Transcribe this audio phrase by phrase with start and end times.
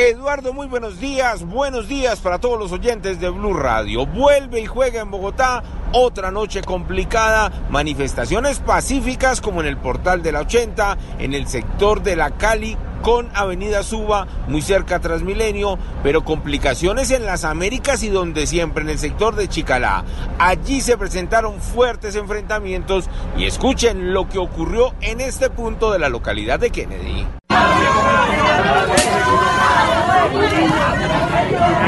[0.00, 1.44] Eduardo, muy buenos días.
[1.44, 4.06] Buenos días para todos los oyentes de Blue Radio.
[4.06, 5.64] Vuelve y juega en Bogotá.
[5.90, 7.50] Otra noche complicada.
[7.68, 12.76] Manifestaciones pacíficas como en el portal de la 80, en el sector de la Cali
[13.02, 18.84] con Avenida Suba, muy cerca a Transmilenio, pero complicaciones en las Américas y donde siempre,
[18.84, 20.04] en el sector de Chicalá.
[20.38, 26.08] Allí se presentaron fuertes enfrentamientos y escuchen lo que ocurrió en este punto de la
[26.08, 27.26] localidad de Kennedy.
[28.80, 28.92] Thank
[31.82, 31.87] you.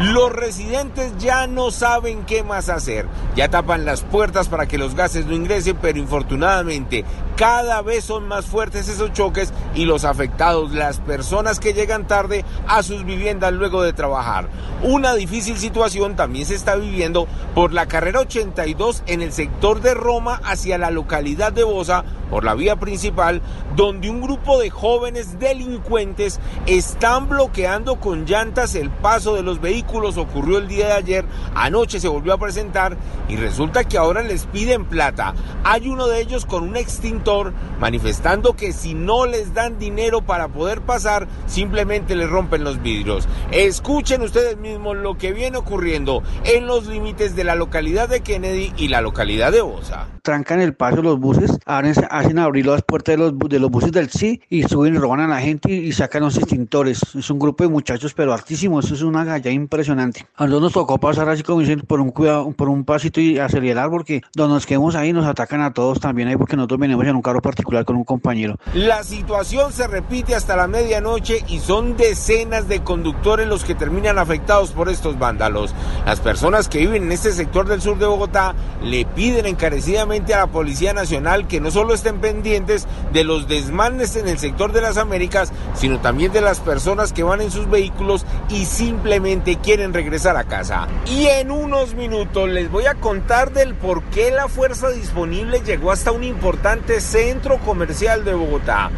[0.00, 3.06] Los residentes ya no saben qué más hacer.
[3.36, 7.04] Ya tapan las puertas para que los gases no ingresen, pero infortunadamente
[7.36, 12.44] cada vez son más fuertes esos choques y los afectados, las personas que llegan tarde
[12.66, 14.48] a sus viviendas luego de trabajar.
[14.82, 19.94] Una difícil situación también se está viviendo por la carrera 82 en el sector de
[19.94, 23.40] Roma hacia la localidad de Bosa por la vía principal,
[23.74, 29.89] donde un grupo de jóvenes delincuentes están bloqueando con llantas el paso de los vehículos.
[29.92, 31.24] Ocurrió el día de ayer,
[31.54, 32.96] anoche se volvió a presentar
[33.28, 35.34] y resulta que ahora les piden plata.
[35.64, 40.48] Hay uno de ellos con un extintor manifestando que si no les dan dinero para
[40.48, 43.28] poder pasar, simplemente les rompen los vidrios.
[43.50, 48.72] Escuchen ustedes mismos lo que viene ocurriendo en los límites de la localidad de Kennedy
[48.76, 50.06] y la localidad de Bosa.
[50.22, 54.10] Trancan el paso los buses, hacen abrir las puertas de los, de los buses del
[54.10, 57.02] sí y suben y roban a la gente y sacan los extintores.
[57.14, 58.84] Es un grupo de muchachos, pero hartísimos.
[58.84, 59.79] Eso es una galla impresionante.
[59.88, 63.38] A nosotros nos tocó pasar así como dicen por un cuidado, por un pasito y
[63.38, 67.06] acelerar porque donde nos quedemos ahí nos atacan a todos también ahí porque nosotros venimos
[67.06, 68.56] en un carro particular con un compañero.
[68.74, 74.18] La situación se repite hasta la medianoche y son decenas de conductores los que terminan
[74.18, 75.74] afectados por estos vándalos.
[76.04, 80.40] Las personas que viven en este sector del sur de Bogotá le piden encarecidamente a
[80.40, 84.80] la Policía Nacional que no solo estén pendientes de los desmanes en el sector de
[84.80, 89.69] las Américas, sino también de las personas que van en sus vehículos y simplemente quieren
[89.76, 90.88] regresar a casa.
[91.06, 95.92] Y en unos minutos les voy a contar del por qué la fuerza disponible llegó
[95.92, 98.90] hasta un importante centro comercial de Bogotá.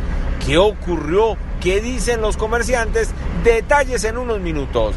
[0.46, 1.36] ¿Qué ocurrió?
[1.60, 3.10] ¿Qué dicen los comerciantes?
[3.44, 4.96] Detalles en unos minutos.